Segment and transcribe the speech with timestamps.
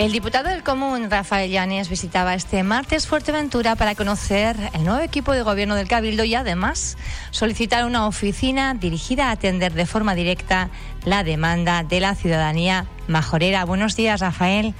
[0.00, 5.32] El diputado del Común, Rafael Llanes, visitaba este martes Fuerteventura para conocer el nuevo equipo
[5.32, 6.96] de gobierno del Cabildo y además
[7.32, 10.70] solicitar una oficina dirigida a atender de forma directa
[11.04, 13.66] la demanda de la ciudadanía majorera.
[13.66, 14.72] Buenos días, Rafael.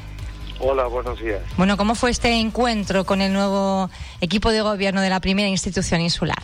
[0.59, 1.43] Hola, buenos días.
[1.59, 3.91] Bueno, ¿cómo fue este encuentro con el nuevo
[4.23, 6.43] equipo de gobierno de la primera institución insular?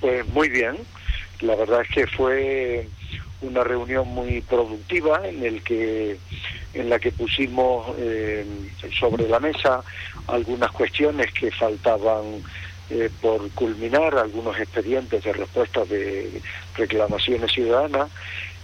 [0.00, 0.76] Pues muy bien.
[1.40, 2.88] La verdad es que fue
[3.42, 6.18] una reunión muy productiva en el que
[6.76, 8.44] en la que pusimos eh,
[8.98, 9.82] sobre la mesa
[10.26, 12.42] algunas cuestiones que faltaban
[12.90, 16.40] eh, por culminar, algunos expedientes de respuestas de
[16.76, 18.10] reclamaciones ciudadanas.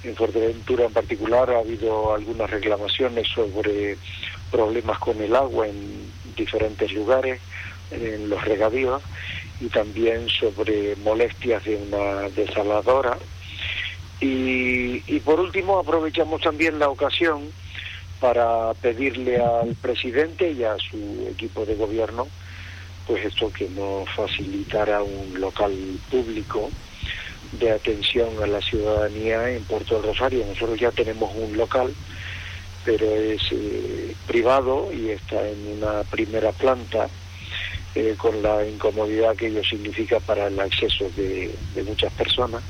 [0.04, 3.96] En Fuerteventura en particular ha habido algunas reclamaciones sobre
[4.50, 7.40] problemas con el agua en diferentes lugares,
[7.90, 9.02] en los regadíos,
[9.60, 13.16] y también sobre molestias de una desaladora
[14.24, 17.50] y, por último, aprovechamos también la ocasión
[18.22, 22.28] para pedirle al presidente y a su equipo de gobierno,
[23.04, 25.72] pues esto que nos facilitara un local
[26.08, 26.70] público
[27.58, 30.46] de atención a la ciudadanía en Puerto del Rosario.
[30.46, 31.92] Nosotros ya tenemos un local,
[32.84, 37.08] pero es eh, privado y está en una primera planta
[37.96, 41.52] eh, con la incomodidad que ello significa para el acceso de,
[41.84, 42.62] muchas personas.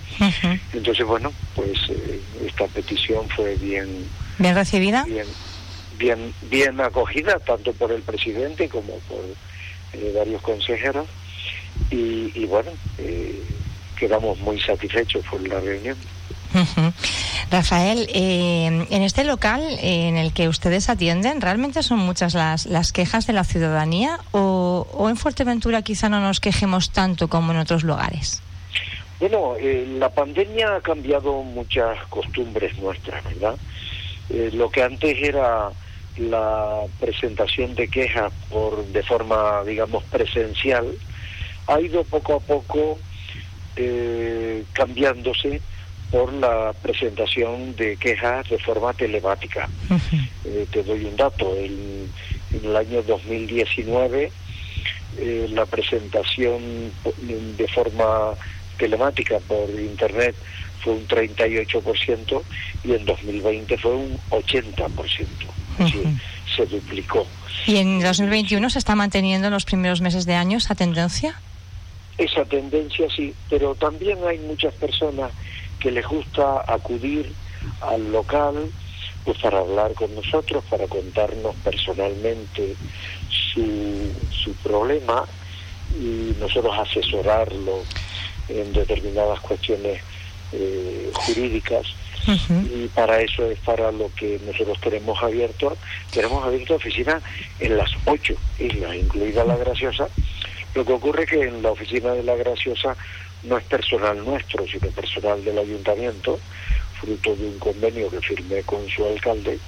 [0.73, 4.09] Entonces, bueno, pues eh, esta petición fue bien...
[4.39, 5.05] ¿Bien recibida?
[5.05, 5.27] Bien,
[5.99, 9.25] bien, bien acogida, tanto por el presidente como por
[9.93, 11.07] eh, varios consejeros.
[11.91, 12.71] Y, y bueno,
[13.97, 15.97] quedamos muy satisfechos por la reunión.
[17.51, 22.93] Rafael, eh, en este local en el que ustedes atienden, ¿realmente son muchas las, las
[22.93, 27.85] quejas de la ciudadanía o, en Fuerteventura quizá no nos quejemos tanto como en otros
[27.85, 28.43] lugares?
[29.21, 33.55] Bueno, eh, la pandemia ha cambiado muchas costumbres nuestras, ¿verdad?
[34.33, 35.71] Eh, lo que antes era
[36.17, 40.87] la presentación de quejas por de forma, digamos, presencial,
[41.67, 42.99] ha ido poco a poco
[44.75, 45.63] cambiándose
[46.13, 49.69] por la presentación de quejas de forma telemática.
[50.45, 52.11] Eh, te doy un dato, en,
[52.53, 54.31] el año 2019
[55.19, 56.93] eh, la presentación
[57.57, 58.35] de forma
[58.77, 60.35] telemática por Internet
[60.83, 62.43] fue un 38%
[62.85, 65.27] y en 2020 fue un 80%.
[66.57, 67.27] se duplicó.
[67.67, 71.35] ¿Y en 2021 se está manteniendo en los primeros meses de año esa tendencia?
[72.19, 75.31] Esa tendencia sí, pero también hay muchas personas
[75.79, 77.33] que les gusta acudir
[77.81, 78.71] al local
[79.25, 82.75] pues para hablar con nosotros, para contarnos personalmente
[83.31, 85.25] su, su problema
[85.97, 87.85] y nosotros asesorarlo
[88.49, 90.03] en determinadas cuestiones
[90.53, 91.87] eh, jurídicas
[92.27, 95.77] y para eso es para lo que nosotros tenemos abierto
[96.13, 97.21] tenemos abierto oficina
[97.59, 100.09] en las ocho islas incluida la graciosa.
[100.75, 102.97] Lo que ocurre que en la oficina de la graciosa
[103.43, 106.39] no es personal nuestro, sino personal del ayuntamiento,
[107.01, 109.59] fruto de un convenio que firmé con su alcalde,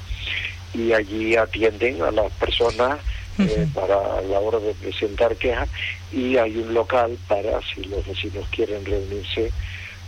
[0.72, 3.00] y allí atienden a las personas
[3.38, 5.68] eh, para la hora de presentar quejas
[6.12, 9.50] y hay un local para si los vecinos quieren reunirse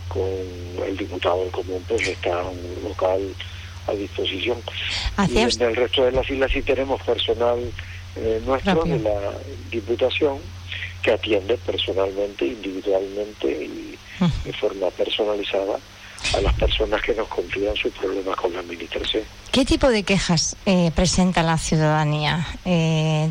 [0.07, 3.21] con el diputado del común, pues está un local
[3.87, 4.57] a disposición.
[5.29, 7.59] Y en el resto de las islas sí tenemos personal
[8.15, 9.33] eh, nuestro de la
[9.71, 10.39] diputación
[11.01, 13.97] que atiende personalmente, individualmente y
[14.43, 15.79] de forma personalizada
[16.35, 19.23] a las personas que nos confían sus problemas con la administración.
[19.51, 22.45] ¿Qué tipo de quejas eh, presenta la ciudadanía?
[22.65, 23.29] Eh,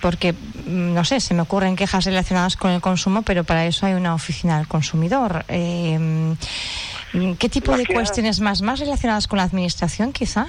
[0.00, 3.86] porque, mm, no sé, se me ocurren quejas relacionadas con el consumo, pero para eso
[3.86, 5.44] hay una oficina del consumidor.
[5.48, 10.48] Eh, mm, ¿Qué tipo de cuestiones más, más relacionadas con la administración, quizá?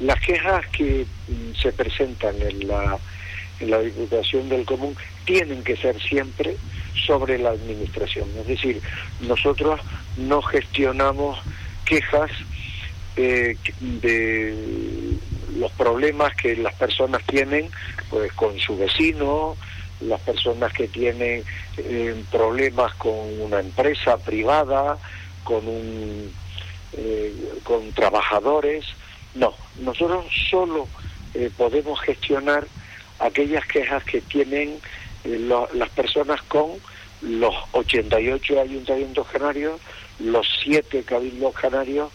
[0.00, 2.98] Las quejas que mm, se presentan en la
[3.60, 6.56] en la Diputación del Común tienen que ser siempre
[7.06, 8.28] sobre la administración.
[8.38, 8.80] Es decir,
[9.20, 9.80] nosotros
[10.16, 11.38] no gestionamos
[11.84, 12.30] quejas
[13.16, 14.54] eh, de
[15.56, 17.70] los problemas que las personas tienen
[18.10, 19.56] pues con su vecino,
[20.00, 21.44] las personas que tienen
[21.76, 24.98] eh, problemas con una empresa privada,
[25.44, 26.32] con un
[26.96, 27.32] eh,
[27.62, 28.84] con trabajadores.
[29.34, 30.88] No, nosotros solo
[31.56, 32.64] podemos gestionar
[33.18, 34.78] aquellas quejas que tienen
[35.24, 36.72] eh, las personas con
[37.22, 39.80] los 88 ayuntamientos canarios,
[40.18, 42.10] los 7 cabildos canarios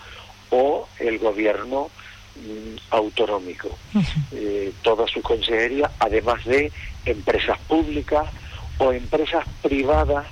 [0.51, 1.89] o el gobierno
[2.35, 3.69] mm, autonómico.
[4.31, 6.71] Eh, toda su consejería, además de
[7.05, 8.27] empresas públicas
[8.77, 10.27] o empresas privadas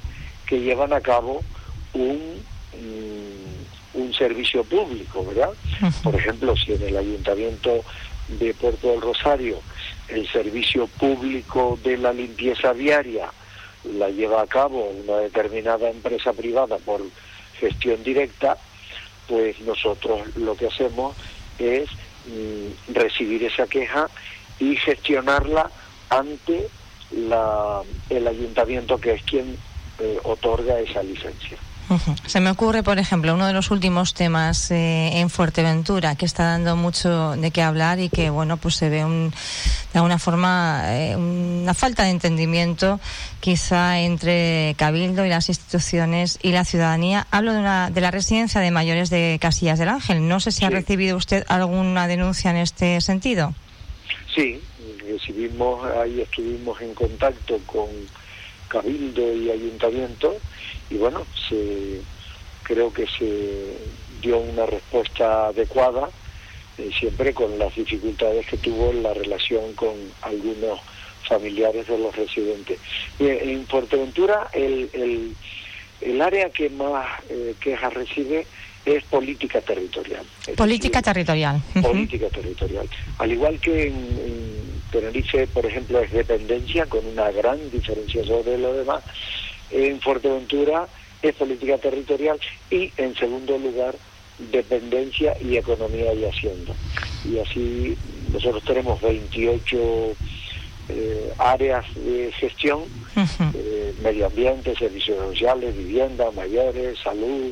[0.45, 1.44] que llevan a cabo
[1.94, 2.41] un,
[2.74, 5.50] mm, un servicio público, ¿verdad?
[6.03, 7.83] Por ejemplo, si en el ayuntamiento
[8.27, 9.59] de Puerto del Rosario
[10.09, 13.30] el servicio público de la limpieza diaria
[13.83, 17.01] la lleva a cabo una determinada empresa privada por
[17.59, 18.57] gestión directa,
[19.27, 21.15] pues nosotros lo que hacemos
[21.59, 21.89] es
[22.25, 24.09] mm, recibir esa queja
[24.59, 25.69] y gestionarla
[26.10, 26.68] ante
[27.12, 29.57] la, el ayuntamiento que es quien
[30.00, 31.57] eh, otorga esa licencia.
[32.25, 36.44] Se me ocurre, por ejemplo, uno de los últimos temas eh, en Fuerteventura que está
[36.44, 39.31] dando mucho de qué hablar y que, bueno, pues se ve un,
[39.94, 43.00] de alguna forma eh, una falta de entendimiento
[43.39, 47.28] quizá entre Cabildo y las instituciones y la ciudadanía.
[47.31, 50.28] Hablo de, una, de la residencia de mayores de Casillas del Ángel.
[50.28, 53.54] No sé si ha recibido usted alguna denuncia en este sentido.
[54.36, 54.60] Sí,
[55.07, 57.88] recibimos, ahí estuvimos en contacto con
[58.67, 60.35] Cabildo y Ayuntamiento
[60.89, 62.01] y bueno, se,
[62.63, 63.77] creo que se
[64.21, 66.09] dio una respuesta adecuada,
[66.77, 70.79] eh, siempre con las dificultades que tuvo la relación con algunos
[71.27, 72.79] familiares de los residentes.
[73.19, 75.35] en Fuerteventura el, el,
[76.01, 78.45] el, área que más eh, quejas recibe
[78.85, 80.25] es política territorial.
[80.55, 81.61] política territorial.
[81.81, 82.88] Política territorial.
[83.17, 84.57] Al igual que en,
[84.91, 89.03] Tenerife, por ejemplo, es dependencia, con una gran diferencia sobre lo demás,
[89.71, 90.88] en Fuerteventura
[91.21, 92.39] es política territorial
[92.69, 93.95] y, en segundo lugar,
[94.51, 96.73] dependencia y economía y hacienda.
[97.25, 97.97] Y así
[98.31, 100.15] nosotros tenemos 28
[100.89, 102.81] eh, áreas de gestión,
[103.54, 107.51] eh, medio ambiente, servicios sociales, vivienda, mayores, salud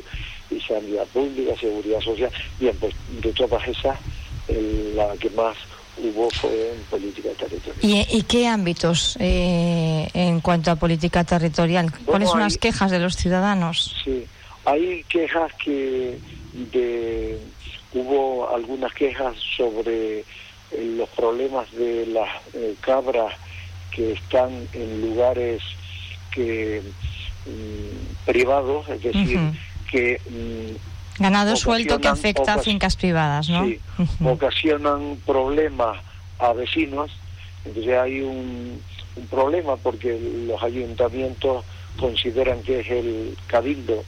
[0.50, 2.30] y sanidad pública, seguridad social.
[2.58, 3.98] Bien, pues de todas esas,
[4.94, 5.56] la que más
[5.98, 8.06] hubo fue en política territorial.
[8.10, 11.92] ¿Y, qué ámbitos eh, en cuanto a política territorial?
[12.04, 13.94] ¿Cuáles son las quejas de los ciudadanos?
[14.04, 14.24] Sí,
[14.64, 16.18] hay quejas que
[16.72, 17.38] de,
[17.94, 20.24] hubo algunas quejas sobre eh,
[20.72, 23.34] los problemas de las eh, cabras
[23.90, 25.62] que están en lugares
[26.30, 26.82] que
[27.46, 29.40] mm, privados, es decir,
[29.90, 33.64] que mm, Ganado suelto que afecta a fincas privadas, ¿no?
[33.64, 33.80] Sí,
[34.22, 35.98] ocasionan problemas
[36.38, 37.10] a vecinos,
[37.64, 38.82] entonces hay un,
[39.16, 41.64] un problema porque los ayuntamientos
[41.98, 44.04] consideran que es el cabildo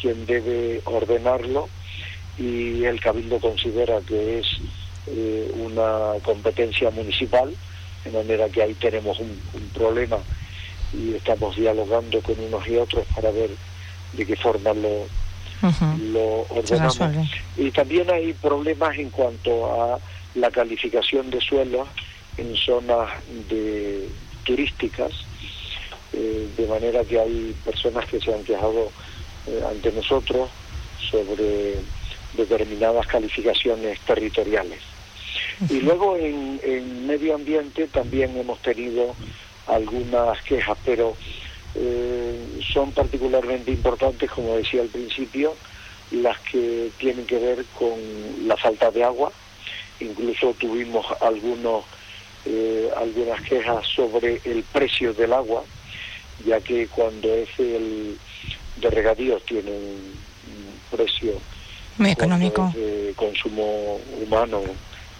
[0.00, 1.68] quien debe ordenarlo
[2.38, 4.46] y el cabildo considera que es
[5.06, 7.54] eh, una competencia municipal,
[8.04, 10.18] de manera que ahí tenemos un, un problema
[10.92, 13.50] y estamos dialogando con unos y otros para ver
[14.12, 15.06] de qué forma lo
[16.12, 16.98] lo ordenamos.
[17.56, 19.98] Y también hay problemas en cuanto a
[20.34, 21.88] la calificación de suelos
[22.36, 23.10] en zonas
[23.48, 24.08] de
[24.44, 25.12] turísticas,
[26.12, 28.90] eh, de manera que hay personas que se han quejado
[29.46, 30.50] eh, ante nosotros
[31.10, 31.76] sobre
[32.36, 34.80] determinadas calificaciones territoriales.
[35.70, 39.14] Y luego en, en, medio ambiente también hemos tenido
[39.66, 41.16] algunas quejas, pero
[41.74, 45.54] eh, son particularmente importantes, como decía al principio,
[46.10, 47.98] las que tienen que ver con
[48.46, 49.32] la falta de agua.
[50.00, 51.84] Incluso tuvimos algunos,
[52.44, 55.64] eh, algunas quejas sobre el precio del agua,
[56.46, 58.18] ya que cuando es el
[58.76, 60.26] de regadíos tiene un,
[60.90, 61.32] precio
[61.98, 64.62] muy económico, de consumo humano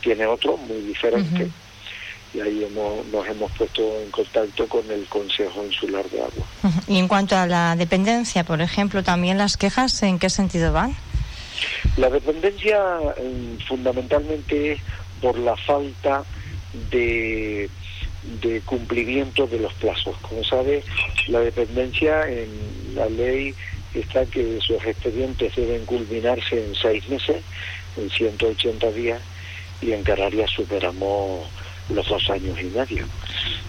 [0.07, 1.51] tiene otro muy diferente
[2.33, 2.65] y ahí
[3.11, 6.47] nos hemos puesto en contacto con el Consejo Insular de Agua.
[6.87, 10.95] Y en cuanto a la dependencia, por ejemplo, también las quejas, ¿en qué sentido van?
[11.97, 14.81] La dependencia mm, fundamentalmente es
[15.21, 16.23] por la falta
[16.93, 17.69] de,
[18.43, 20.17] de cumplimiento de los plazos.
[20.19, 20.85] Como sabe,
[21.27, 22.49] la dependencia en
[22.95, 23.55] la ley
[23.93, 27.43] está que sus expedientes deben culminarse en seis meses,
[27.97, 29.21] en 180 días,
[29.81, 31.47] y en Canarias superamos
[31.89, 33.07] los dos años y medio.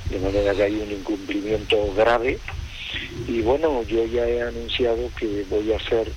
[0.10, 2.40] De manera que hay un incumplimiento grave
[3.28, 6.12] y bueno, yo ya he anunciado que voy a hacer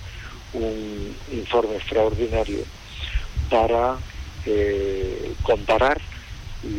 [0.53, 2.65] un informe extraordinario
[3.49, 3.97] para
[4.47, 6.01] eh, comparar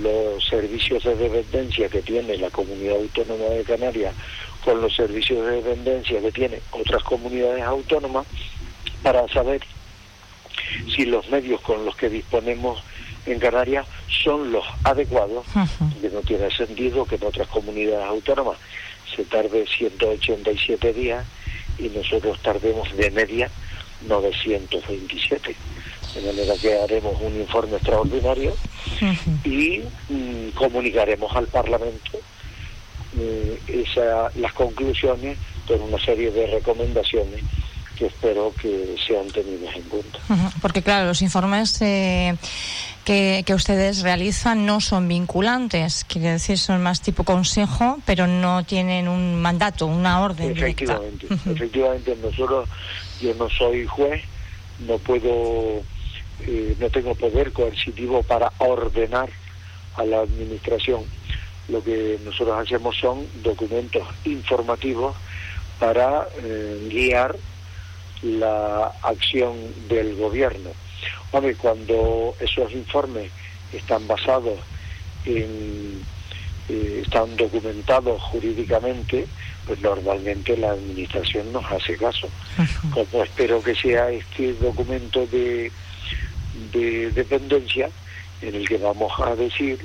[0.01, 4.13] los servicios de dependencia que tiene la comunidad autónoma de Canarias
[4.63, 8.27] con los servicios de dependencia que tiene otras comunidades autónomas
[9.01, 9.61] para saber
[10.95, 12.83] si los medios con los que disponemos
[13.25, 13.85] en Canarias
[14.23, 15.45] son los adecuados,
[16.01, 18.57] que no tiene sentido que en otras comunidades autónomas
[19.15, 21.25] se tarde 187 días
[21.77, 23.49] y nosotros tardemos de media
[24.07, 25.55] 927.
[26.15, 28.53] De manera que haremos un informe extraordinario
[29.45, 32.19] y mm, comunicaremos al Parlamento
[33.13, 35.37] mm, las conclusiones
[35.67, 37.41] con una serie de recomendaciones
[37.97, 40.19] que espero que sean tenidas en cuenta.
[40.61, 42.35] Porque claro, los informes eh,
[43.03, 49.08] que, ustedes realizan no son vinculantes, quiere decir, son más tipo consejo, pero no tienen
[49.08, 50.51] un mandato, una orden.
[50.51, 52.70] Efectivamente, efectivamente, nosotros,
[53.20, 54.24] yo no soy juez,
[54.88, 55.81] no puedo,
[56.41, 59.29] eh, no tengo poder coercitivo para ordenar
[59.96, 61.03] a la administración.
[61.67, 65.15] Lo que nosotros hacemos son documentos informativos
[65.79, 67.36] para eh, guiar
[68.22, 69.55] la acción
[69.88, 70.70] del gobierno.
[71.31, 73.31] Hombre, cuando esos informes
[73.74, 74.60] están basados
[75.25, 76.01] en,
[76.70, 79.27] eh, están documentados jurídicamente,
[79.65, 82.27] pues normalmente la administración nos hace caso.
[82.93, 85.72] Como espero que sea este documento de,
[86.72, 87.89] de dependencia
[88.41, 89.79] en el que vamos a decir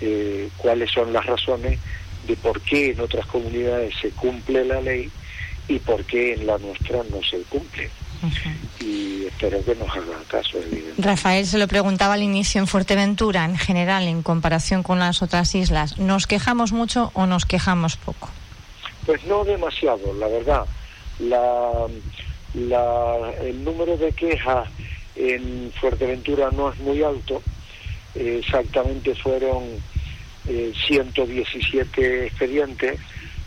[0.00, 1.78] eh, cuáles son las razones
[2.26, 5.10] de por qué en otras comunidades se cumple la ley
[5.66, 7.90] y por qué en la nuestra no se cumple.
[8.80, 11.02] Y espero que nos haga caso, evidentemente.
[11.02, 15.54] Rafael se lo preguntaba al inicio en Fuerteventura, en general, en comparación con las otras
[15.54, 15.98] islas.
[15.98, 18.28] ¿Nos quejamos mucho o nos quejamos poco?
[19.06, 20.66] Pues no demasiado, la verdad.
[21.20, 21.86] La,
[23.42, 24.68] el número de quejas
[25.16, 27.42] en Fuerteventura no es muy alto.
[28.14, 29.64] exactamente fueron
[30.46, 32.98] 117 eh, expedientes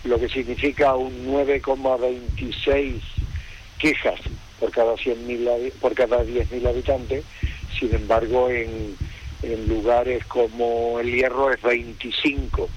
[0.04, 3.00] lo que significa un 9,26
[3.78, 4.20] quejas
[4.62, 7.26] por cada 100.000 por cada 10.000 habitantes.
[7.78, 8.96] Sin embargo, en,
[9.42, 12.70] en lugares como El Hierro es 25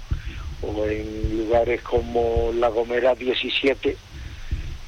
[0.62, 3.96] o en lugares como La Gomera 17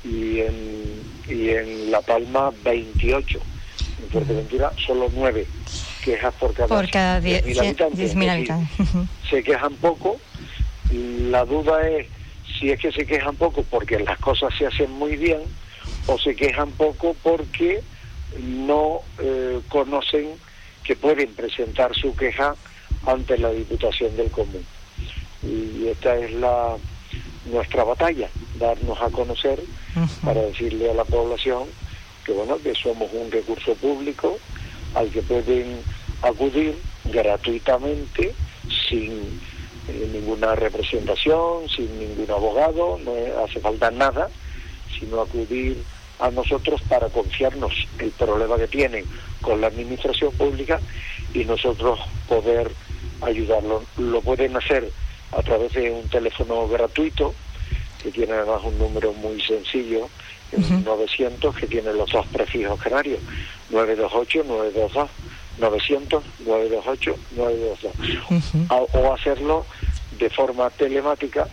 [0.05, 3.41] y en, y en La Palma 28.
[4.03, 5.47] En Fuerteventura solo 9
[6.03, 8.17] quejas por cada, por cada 10.000 habitantes.
[8.17, 8.87] habitantes.
[9.29, 10.19] Se quejan poco.
[10.93, 12.07] La duda es
[12.59, 15.41] si es que se quejan poco porque las cosas se hacen muy bien
[16.07, 17.83] o se quejan poco porque
[18.41, 20.31] no eh, conocen
[20.85, 22.55] que pueden presentar su queja
[23.07, 24.65] ante la Diputación del Común.
[25.43, 26.77] Y esta es la
[27.47, 29.61] nuestra batalla, darnos a conocer
[30.25, 31.65] para decirle a la población
[32.25, 34.39] que bueno, que somos un recurso público
[34.95, 35.79] al que pueden
[36.23, 38.35] acudir gratuitamente
[38.89, 39.41] sin
[39.89, 44.29] eh, ninguna representación, sin ningún abogado, no hace falta nada,
[44.99, 45.83] sino acudir
[46.19, 49.05] a nosotros para confiarnos el problema que tienen
[49.41, 50.81] con la administración pública
[51.35, 52.71] y nosotros poder
[53.23, 53.85] ayudarlo.
[53.99, 54.91] Lo pueden hacer
[55.33, 57.35] a través de un teléfono gratuito,
[58.03, 60.09] que tiene además un número muy sencillo,
[60.53, 63.21] el 900, que tiene los dos prefijos canarios,
[63.73, 65.09] 928-922.
[65.61, 67.91] 900-928-922.
[68.69, 69.67] O hacerlo
[70.19, 71.47] de forma telemática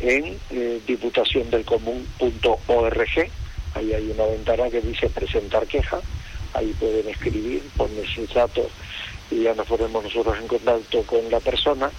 [0.00, 3.30] en eh, diputaciondelcomún.org.
[3.76, 6.00] Ahí hay una ventana que dice presentar queja.
[6.54, 8.66] Ahí pueden escribir, poner sus datos
[9.30, 11.90] y ya nos ponemos nosotros en contacto con la persona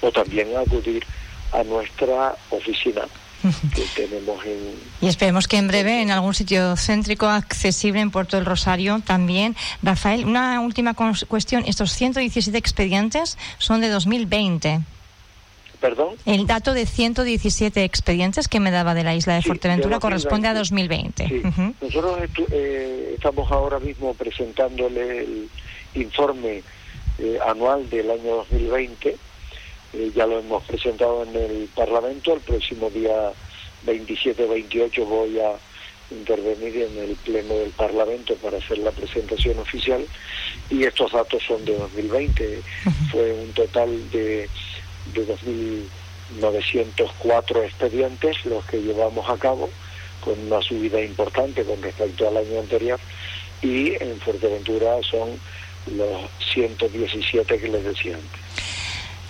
[0.00, 1.04] o también acudir
[1.52, 3.02] a nuestra oficina
[3.74, 4.74] que tenemos en...
[5.00, 9.56] Y esperemos que en breve en algún sitio céntrico accesible en Puerto del Rosario también.
[9.82, 11.64] Rafael, una última cuestión.
[11.66, 14.80] Estos 117 expedientes son de 2020.
[15.80, 16.14] ¿Perdón?
[16.26, 20.54] El dato de 117 expedientes que me daba de la isla de Fuerteventura corresponde a
[20.54, 21.28] 2020.
[21.28, 21.42] Sí.
[21.80, 22.20] Nosotros
[22.50, 25.48] eh, estamos ahora mismo presentándole el
[25.94, 26.62] informe
[27.18, 29.16] eh, anual del año 2020
[29.92, 33.32] eh, ya lo hemos presentado en el Parlamento, el próximo día
[33.86, 35.52] 27-28 voy a
[36.12, 40.04] intervenir en el Pleno del Parlamento para hacer la presentación oficial
[40.68, 42.62] y estos datos son de 2020.
[43.10, 44.48] Fue un total de,
[45.14, 45.26] de
[46.40, 49.70] 2.904 expedientes los que llevamos a cabo,
[50.20, 53.00] con una subida importante con respecto al año anterior
[53.62, 55.40] y en Fuerteventura son
[55.96, 58.49] los 117 que les decía antes.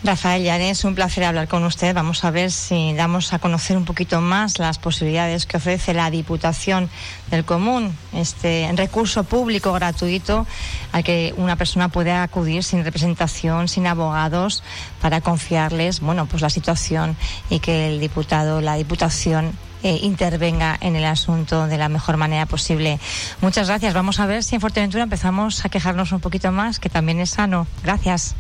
[0.03, 1.95] Rafael es un placer hablar con usted.
[1.95, 6.11] Vamos a ver si damos a conocer un poquito más las posibilidades que ofrece la
[6.11, 6.89] Diputación
[7.31, 10.47] del Común, este recurso público gratuito
[10.93, 14.63] al que una persona puede acudir sin representación, sin abogados,
[15.03, 17.15] para confiarles, bueno, pues la situación
[17.51, 19.53] y que el diputado, la Diputación
[19.83, 22.99] eh, intervenga en el asunto de la mejor manera posible.
[23.43, 23.93] Muchas gracias.
[23.93, 27.31] Vamos a ver si en Fuerteventura empezamos a quejarnos un poquito más, que también es
[27.31, 27.67] sano.
[27.83, 28.35] Gracias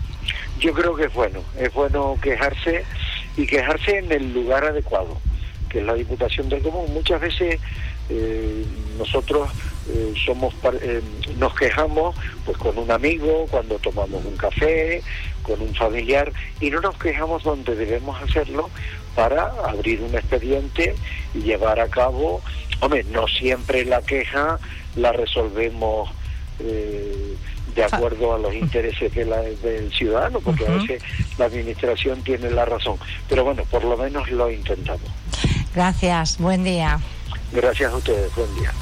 [0.60, 2.84] yo creo que es bueno, es bueno quejarse
[3.36, 5.18] y quejarse en el lugar adecuado,
[5.68, 6.92] que es la Diputación del Común.
[6.92, 7.58] Muchas veces
[8.10, 8.64] eh,
[8.98, 9.48] nosotros
[9.88, 11.00] eh, somos eh,
[11.38, 12.14] nos quejamos
[12.44, 15.02] pues con un amigo cuando tomamos un café
[15.42, 18.68] con un familiar y no nos quejamos donde debemos hacerlo
[19.14, 20.94] para abrir un expediente
[21.34, 22.42] y llevar a cabo
[22.80, 24.58] hombre no siempre la queja
[24.96, 26.10] la resolvemos
[26.62, 27.36] eh,
[27.74, 31.02] de acuerdo a los intereses de la, del ciudadano, porque a veces
[31.38, 32.96] la administración tiene la razón.
[33.28, 35.08] Pero bueno, por lo menos lo intentamos.
[35.74, 37.00] Gracias, buen día.
[37.52, 38.72] Gracias a ustedes, buen día.